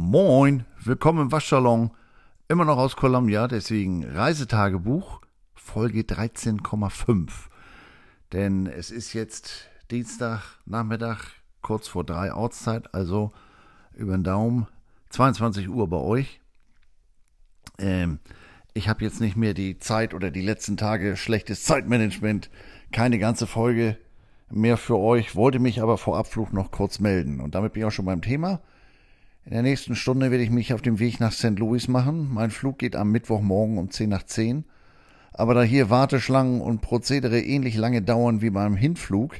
[0.00, 1.90] Moin, willkommen im Waschsalon.
[2.46, 5.20] Immer noch aus Columbia, deswegen Reisetagebuch,
[5.54, 7.28] Folge 13,5.
[8.32, 11.32] Denn es ist jetzt Dienstag, Nachmittag,
[11.62, 13.32] kurz vor drei Ortszeit, also
[13.92, 14.68] über den Daumen,
[15.10, 16.40] 22 Uhr bei euch.
[17.78, 18.20] Ähm,
[18.74, 22.50] ich habe jetzt nicht mehr die Zeit oder die letzten Tage schlechtes Zeitmanagement,
[22.92, 23.98] keine ganze Folge
[24.48, 27.40] mehr für euch, wollte mich aber vor Abflug noch kurz melden.
[27.40, 28.62] Und damit bin ich auch schon beim Thema.
[29.48, 31.58] In der nächsten Stunde werde ich mich auf dem Weg nach St.
[31.58, 32.28] Louis machen.
[32.30, 34.66] Mein Flug geht am Mittwochmorgen um 10 nach 10.
[35.32, 39.36] Aber da hier Warteschlangen und Prozedere ähnlich lange dauern wie beim Hinflug,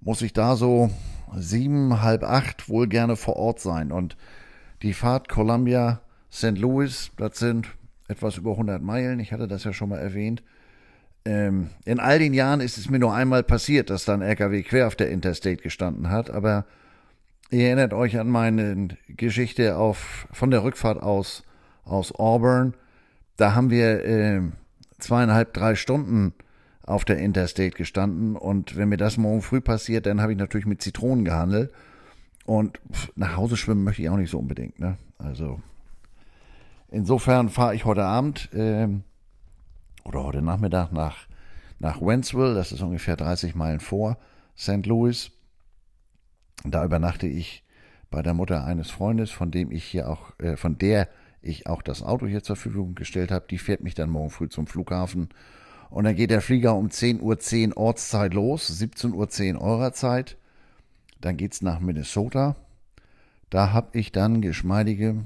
[0.00, 0.88] muss ich da so
[1.36, 3.92] sieben, halb acht wohl gerne vor Ort sein.
[3.92, 4.16] Und
[4.80, 6.00] die Fahrt Columbia
[6.32, 6.56] St.
[6.56, 7.68] Louis, das sind
[8.08, 9.20] etwas über 100 Meilen.
[9.20, 10.42] Ich hatte das ja schon mal erwähnt.
[11.26, 14.62] Ähm, in all den Jahren ist es mir nur einmal passiert, dass da ein LKW
[14.62, 16.30] quer auf der Interstate gestanden hat.
[16.30, 16.64] Aber
[17.50, 21.44] Ihr erinnert euch an meine Geschichte auf, von der Rückfahrt aus,
[21.84, 22.74] aus Auburn.
[23.36, 24.42] Da haben wir äh,
[24.98, 26.34] zweieinhalb, drei Stunden
[26.82, 28.36] auf der Interstate gestanden.
[28.36, 31.72] Und wenn mir das morgen früh passiert, dann habe ich natürlich mit Zitronen gehandelt.
[32.46, 32.80] Und
[33.14, 34.78] nach Hause schwimmen möchte ich auch nicht so unbedingt.
[34.80, 34.96] Ne?
[35.18, 35.60] Also
[36.90, 38.88] insofern fahre ich heute Abend äh,
[40.04, 41.26] oder heute Nachmittag nach,
[41.78, 42.54] nach Wentzville.
[42.54, 44.16] Das ist ungefähr 30 Meilen vor
[44.56, 44.86] St.
[44.86, 45.30] Louis.
[46.64, 47.64] Da übernachte ich
[48.10, 51.08] bei der Mutter eines Freundes, von dem ich hier auch, äh, von der
[51.42, 53.46] ich auch das Auto hier zur Verfügung gestellt habe.
[53.50, 55.28] Die fährt mich dann morgen früh zum Flughafen.
[55.90, 60.36] Und dann geht der Flieger um 10.10 Uhr Ortszeit los, 17.10 Uhr eurer Zeit.
[61.20, 62.56] Dann geht's nach Minnesota.
[63.50, 65.16] Da habe ich dann geschmeidige,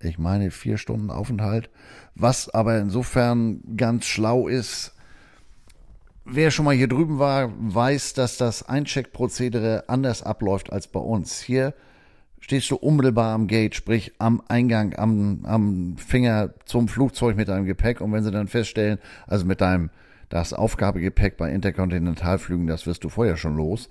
[0.00, 1.70] ich meine, vier Stunden Aufenthalt.
[2.14, 4.93] Was aber insofern ganz schlau ist,
[6.26, 11.42] Wer schon mal hier drüben war, weiß, dass das Eincheckprozedere anders abläuft als bei uns.
[11.42, 11.74] Hier
[12.40, 17.66] stehst du unmittelbar am Gate, sprich am Eingang, am, am Finger zum Flugzeug mit deinem
[17.66, 18.00] Gepäck.
[18.00, 19.90] Und wenn sie dann feststellen, also mit deinem,
[20.30, 23.90] das Aufgabegepäck bei Interkontinentalflügen, das wirst du vorher schon los.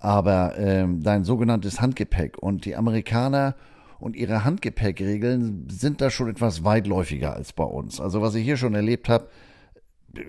[0.00, 3.54] Aber ähm, dein sogenanntes Handgepäck und die Amerikaner
[4.00, 8.00] und ihre Handgepäckregeln sind da schon etwas weitläufiger als bei uns.
[8.00, 9.28] Also was ich hier schon erlebt habe,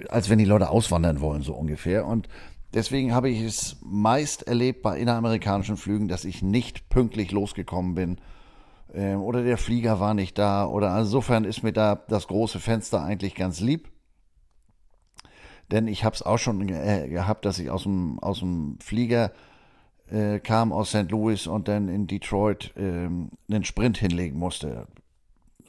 [0.10, 2.06] als wenn die Leute auswandern wollen, so ungefähr.
[2.06, 2.28] Und
[2.74, 8.18] deswegen habe ich es meist erlebt bei inneramerikanischen Flügen, dass ich nicht pünktlich losgekommen bin.
[8.94, 10.66] Äh, oder der Flieger war nicht da.
[10.66, 13.90] Oder insofern ist mir da das große Fenster eigentlich ganz lieb.
[15.72, 19.32] Denn ich habe es auch schon äh, gehabt, dass ich aus dem, aus dem Flieger
[20.10, 21.12] äh, kam aus St.
[21.12, 24.88] Louis und dann in Detroit äh, einen Sprint hinlegen musste.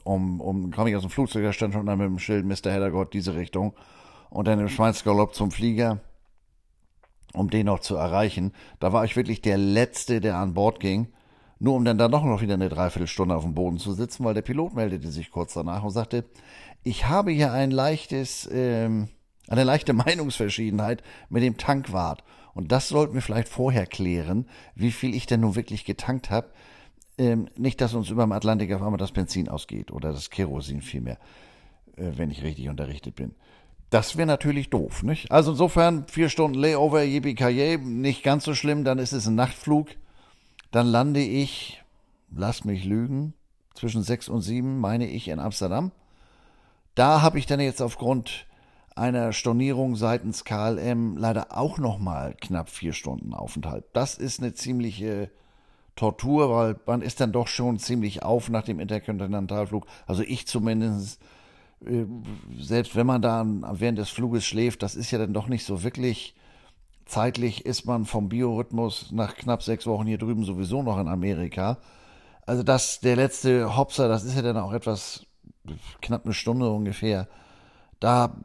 [0.03, 2.71] Um, um kam ich aus dem Flugzeug, da stand schon dann mit dem Schild Mr.
[2.71, 3.73] Heddergott diese Richtung
[4.29, 5.99] und dann im Schweinsgalopp zum Flieger,
[7.33, 8.53] um den noch zu erreichen.
[8.79, 11.07] Da war ich wirklich der Letzte, der an Bord ging,
[11.59, 14.33] nur um dann da noch, noch wieder eine Dreiviertelstunde auf dem Boden zu sitzen, weil
[14.33, 16.25] der Pilot meldete sich kurz danach und sagte,
[16.83, 19.09] ich habe hier ein leichtes, ähm,
[19.47, 22.23] eine leichte Meinungsverschiedenheit mit dem Tankwart.
[22.53, 26.49] Und das sollten wir vielleicht vorher klären, wie viel ich denn nun wirklich getankt habe.
[27.21, 30.81] Ähm, nicht, dass uns über dem Atlantik auf einmal das Benzin ausgeht oder das Kerosin
[30.81, 31.19] vielmehr,
[31.95, 33.35] äh, wenn ich richtig unterrichtet bin.
[33.91, 35.29] Das wäre natürlich doof, nicht?
[35.29, 39.89] Also insofern vier Stunden Layover, yippie nicht ganz so schlimm, dann ist es ein Nachtflug.
[40.71, 41.83] Dann lande ich,
[42.35, 43.35] lass mich lügen,
[43.75, 45.91] zwischen sechs und sieben, meine ich, in Amsterdam.
[46.95, 48.47] Da habe ich dann jetzt aufgrund
[48.95, 53.85] einer Stornierung seitens KLM leider auch nochmal knapp vier Stunden Aufenthalt.
[53.93, 55.29] Das ist eine ziemliche
[55.95, 59.85] Tortur, weil man ist dann doch schon ziemlich auf nach dem Interkontinentalflug.
[60.07, 61.21] Also ich zumindest
[61.85, 62.05] äh,
[62.59, 65.83] selbst wenn man da während des Fluges schläft, das ist ja dann doch nicht so
[65.83, 66.35] wirklich
[67.05, 71.77] zeitlich ist man vom Biorhythmus nach knapp sechs Wochen hier drüben sowieso noch in Amerika.
[72.45, 75.25] Also das, der letzte Hopser, das ist ja dann auch etwas,
[76.01, 77.27] knapp eine Stunde ungefähr.
[77.99, 78.37] Da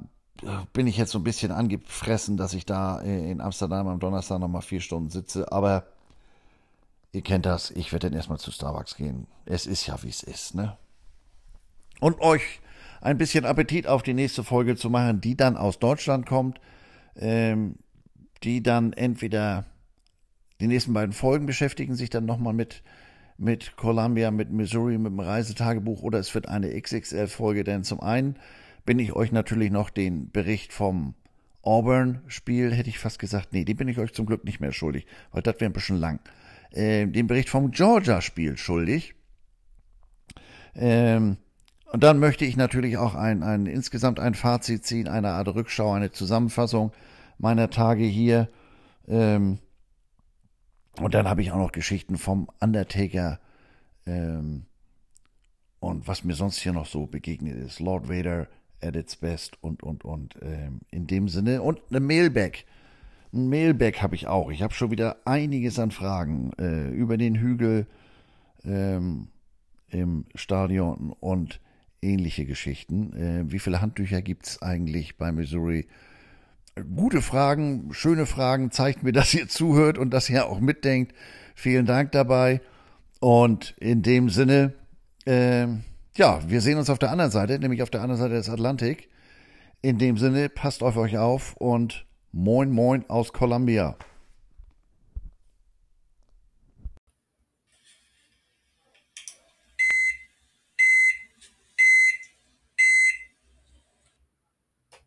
[0.43, 4.01] äh, bin ich jetzt so ein bisschen angefressen, dass ich da äh, in Amsterdam am
[4.01, 5.51] Donnerstag nochmal vier Stunden sitze.
[5.53, 5.85] Aber
[7.17, 9.27] ihr kennt das, ich werde dann erstmal zu Starbucks gehen.
[9.47, 10.77] Es ist ja, wie es ist, ne?
[11.99, 12.61] Und euch
[13.01, 16.61] ein bisschen Appetit auf die nächste Folge zu machen, die dann aus Deutschland kommt,
[17.17, 17.77] ähm,
[18.43, 19.65] die dann entweder
[20.61, 22.83] die nächsten beiden Folgen beschäftigen sich dann nochmal mit
[23.39, 28.37] mit Columbia, mit Missouri, mit dem Reisetagebuch oder es wird eine XXL-Folge, denn zum einen
[28.87, 31.15] bin ich euch natürlich noch den Bericht vom
[31.61, 35.07] Auburn-Spiel, hätte ich fast gesagt, nee, den bin ich euch zum Glück nicht mehr schuldig,
[35.33, 36.21] weil das wäre ein bisschen lang.
[36.73, 39.15] Äh, den Bericht vom Georgia-Spiel schuldig.
[40.75, 41.39] Ähm,
[41.93, 45.93] und dann möchte ich natürlich auch ein, ein, insgesamt ein Fazit ziehen, eine Art Rückschau,
[45.93, 46.93] eine Zusammenfassung
[47.39, 48.49] meiner Tage hier.
[49.09, 49.59] Ähm,
[51.01, 53.39] und dann habe ich auch noch Geschichten vom Undertaker
[54.07, 54.67] ähm,
[55.81, 57.81] und was mir sonst hier noch so begegnet ist.
[57.81, 58.49] Lord Vader
[58.81, 60.37] at its best und, und, und.
[60.43, 61.63] Ähm, in dem Sinne.
[61.63, 62.65] Und eine Mailback.
[63.37, 64.51] Ein Mailback habe ich auch.
[64.51, 67.87] Ich habe schon wieder einiges an Fragen äh, über den Hügel
[68.65, 69.29] ähm,
[69.91, 71.61] im Stadion und
[72.01, 73.13] ähnliche Geschichten.
[73.13, 75.87] Äh, wie viele Handtücher gibt es eigentlich bei Missouri?
[76.95, 81.15] Gute Fragen, schöne Fragen, zeigt mir, dass ihr zuhört und dass ihr auch mitdenkt.
[81.55, 82.63] Vielen Dank dabei.
[83.21, 84.73] Und in dem Sinne,
[85.27, 85.67] äh,
[86.17, 89.11] ja, wir sehen uns auf der anderen Seite, nämlich auf der anderen Seite des Atlantik.
[89.83, 93.97] In dem Sinne, passt auf euch auf und moin moin aus Columbia.